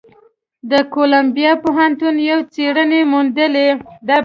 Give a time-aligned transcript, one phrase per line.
[0.71, 3.69] د کولمبیا پوهنتون یوې څېړنې موندلې،